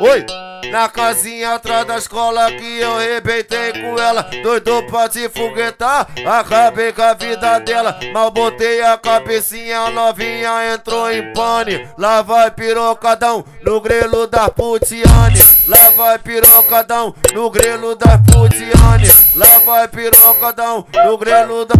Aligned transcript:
Oi! 0.00 0.24
Na 0.70 0.88
casinha 0.88 1.54
atrás 1.54 1.86
da 1.86 1.96
escola 1.96 2.52
que 2.52 2.78
eu 2.78 2.98
rebentei 2.98 3.72
com 3.72 3.98
ela 3.98 4.22
Doido 4.42 4.82
pra 4.84 5.10
se 5.10 5.28
foguetar, 5.28 6.06
acabei 6.26 6.92
com 6.92 7.02
a 7.02 7.14
vida 7.14 7.58
dela. 7.60 7.98
Mal 8.12 8.30
botei 8.30 8.82
a 8.82 8.96
cabecinha, 8.98 9.80
a 9.80 9.90
novinha 9.90 10.74
entrou 10.74 11.10
em 11.10 11.32
pane. 11.32 11.88
Lá 11.96 12.22
vai 12.22 12.50
pirocadão 12.50 13.44
no 13.64 13.80
grelo 13.80 14.26
da 14.26 14.48
putiane. 14.50 15.38
Lá 15.66 15.88
vai 15.90 16.18
pirocadão 16.18 17.14
no 17.32 17.50
grelo 17.50 17.96
da 17.96 18.18
putiane. 18.18 19.08
Lá 19.34 19.58
vai 19.58 19.88
pirocadão 19.88 20.86
no 21.04 21.18
grelo 21.18 21.64
da 21.64 21.74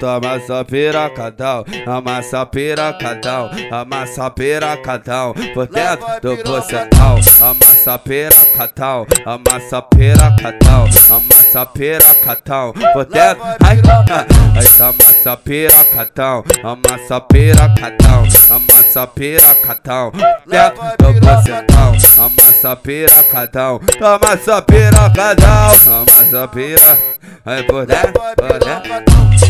Toma 0.00 0.38
só 0.46 0.62
pirocadão, 0.62 1.64
amassa 1.86 2.46
pirocadão, 2.46 3.50
amassa 3.70 4.30
pirocadão, 4.30 5.34
por 5.54 5.66
dentro 5.66 6.06
do 6.22 6.36
bucetão. 6.36 7.18
Amassa 7.40 7.98
pirocadão, 7.98 9.06
amassa 9.26 9.82
pirocadão, 9.82 10.84
amassa 11.10 11.66
pirocadão, 11.66 12.72
por 12.92 13.04
dentro. 13.06 13.42
Ai, 13.60 13.80
ai, 14.14 14.66
amassa 14.80 15.36
pirocadão, 15.36 16.44
amassa 16.62 17.20
pirocadão, 17.20 18.24
amassa 18.50 19.06
pirocadão, 19.06 20.12
dentro 20.46 20.82
do 20.98 21.20
bucetão. 21.20 21.68
Amassa 22.18 22.74
pirocadão, 22.76 23.80
toma 23.98 24.36
só 24.44 24.60
pirocadão, 24.60 25.70
amassa 25.86 26.48
pira, 26.48 26.98
ai 27.46 27.62
por 27.62 27.86
dentro, 27.86 28.12
por 28.12 28.58
dentro. 28.58 29.47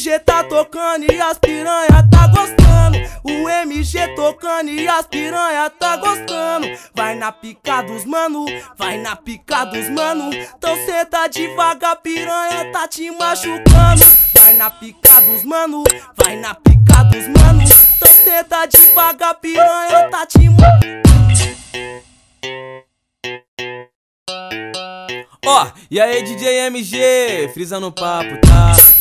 MG 0.00 0.18
tá 0.20 0.42
tocando 0.42 1.12
e 1.12 1.20
as 1.20 1.36
piranha 1.36 2.08
tá 2.10 2.26
gostando. 2.28 2.96
O 3.22 3.46
MG 3.50 4.08
tocando 4.16 4.70
e 4.70 4.88
as 4.88 5.06
piranha 5.06 5.68
tá 5.68 5.98
gostando. 5.98 6.66
Vai 6.94 7.14
na 7.16 7.30
pica 7.30 7.82
dos 7.82 8.06
mano, 8.06 8.46
vai 8.78 8.96
na 8.96 9.14
pica 9.14 9.66
dos 9.66 9.90
mano. 9.90 10.32
Então 10.32 10.74
senta 10.86 11.26
devagar, 11.26 11.96
piranha 11.96 12.72
tá 12.72 12.88
te 12.88 13.10
machucando. 13.10 14.02
Vai 14.32 14.54
na 14.54 14.70
pica 14.70 15.20
dos 15.20 15.44
mano, 15.44 15.84
vai 16.16 16.34
na 16.36 16.54
pica 16.54 17.02
dos 17.02 17.28
mano. 17.28 17.62
Então 17.96 18.14
senta 18.24 18.64
devagar, 18.64 19.34
piranha 19.34 20.08
tá 20.08 20.24
te 20.24 20.48
Ó, 25.44 25.64
oh, 25.64 25.72
e 25.90 26.00
aí 26.00 26.22
DJ 26.22 26.68
MG, 26.68 27.50
frisa 27.52 27.78
no 27.78 27.92
papo, 27.92 28.38
tá? 28.40 28.99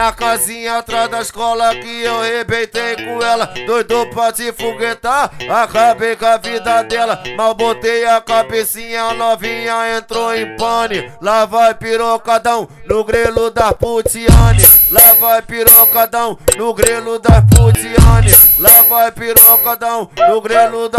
Na 0.00 0.12
casinha 0.12 0.78
atrás 0.78 1.10
da 1.10 1.20
escola 1.20 1.74
que 1.74 2.02
eu 2.02 2.22
rebentei 2.22 2.96
com 2.96 3.22
ela. 3.22 3.44
Doido 3.66 4.06
pra 4.06 4.34
se 4.34 4.50
foguetar, 4.50 5.30
acabei 5.46 6.16
com 6.16 6.24
a 6.24 6.38
vida 6.38 6.82
dela. 6.84 7.22
Mal 7.36 7.54
botei 7.54 8.06
a 8.06 8.18
cabecinha, 8.18 9.12
novinha 9.12 9.98
entrou 9.98 10.34
em 10.34 10.56
pane. 10.56 11.12
Lá 11.20 11.44
vai 11.44 11.74
pirocadão 11.74 12.66
no 12.86 13.04
grelo 13.04 13.50
da 13.50 13.74
putiane. 13.74 14.62
Lá 14.90 15.12
vai 15.12 15.42
pirocadão 15.42 16.38
no 16.56 16.72
grelo 16.72 17.18
da 17.18 17.42
putiane. 17.42 18.30
Lá 18.58 18.80
vai 18.80 19.12
pirocadão 19.12 20.08
no 20.16 20.40
grelo 20.40 20.88
da 20.88 20.98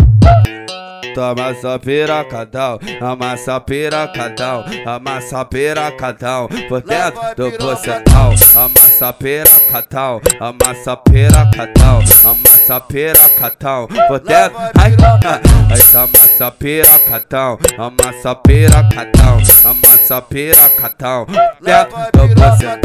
Toma 1.14 1.54
só 1.56 1.78
pirocadão, 1.78 2.80
amassa 3.02 3.60
pirocadão, 3.60 4.64
amassa 4.86 5.46
pirocadão, 5.46 6.48
por 6.70 6.82
dentro 6.82 7.22
do 7.36 7.52
bucetão. 7.58 8.34
Amassa 8.56 9.14
pirocadão, 9.14 10.22
amassa 10.40 10.98
pirocadão, 10.98 12.00
amassa 12.24 12.80
pirocadão, 12.82 13.88
por 14.08 14.20
dentro. 14.20 14.58
Ai, 14.78 14.96
ai, 15.26 15.82
amassa 15.94 16.52
pirocadão, 16.52 17.60
amassa 17.78 18.36
pirocadão, 18.36 19.38
amassa 19.66 20.22
pirocadão, 20.22 21.26
dentro 21.62 21.98
do 22.14 22.28
bucetão. 22.36 22.82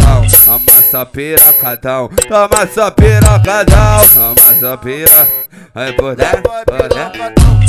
Amassa 0.47 1.05
pirocadão, 1.07 2.09
toma 2.29 2.67
só 2.73 2.91
pirocadão, 2.91 4.01
amassa 4.17 4.79
pira, 4.79 5.27
ai 5.75 5.93
por 5.93 6.15
dentro, 6.15 6.43
por 6.43 6.89
dentro. 6.89 7.66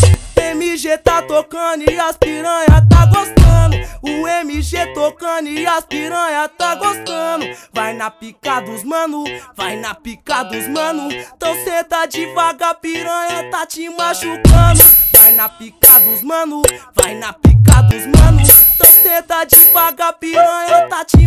MG 0.77 0.95
tá 0.99 1.23
tocando 1.23 1.89
e 1.89 1.99
as 1.99 2.15
piranha 2.17 2.85
tá 2.87 3.07
gostando. 3.07 3.77
O 4.03 4.27
MG 4.27 4.93
tocando 4.93 5.49
e 5.49 5.65
as 5.65 5.83
piranha 5.83 6.47
tá 6.49 6.75
gostando. 6.75 7.47
Vai 7.73 7.95
na 7.95 8.11
pica 8.11 8.59
dos 8.59 8.83
mano, 8.83 9.23
vai 9.55 9.75
na 9.75 9.95
pica 9.95 10.43
dos 10.43 10.67
mano. 10.67 11.11
Então 11.11 11.55
senta 11.63 12.05
devagar, 12.05 12.75
piranha 12.75 13.49
tá 13.49 13.65
te 13.65 13.89
machucando. 13.89 14.83
Vai 15.13 15.31
na 15.31 15.49
pica 15.49 15.97
dos 15.97 16.21
mano, 16.21 16.61
vai 16.93 17.15
na 17.15 17.33
pica 17.33 17.81
dos 17.81 18.05
mano. 18.05 18.41
Então 18.75 18.93
senta 19.01 19.45
devagar, 19.45 20.13
piranha 20.13 20.87
tá 20.87 21.03
te 21.03 21.17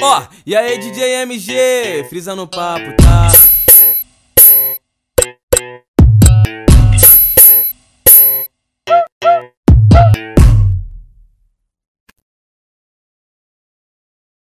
Ó, 0.00 0.20
oh, 0.20 0.34
e 0.46 0.54
aí 0.54 0.78
DJ 0.78 1.22
MG, 1.22 2.06
frisa 2.08 2.36
no 2.36 2.46
papo, 2.46 2.94
tá? 2.98 3.63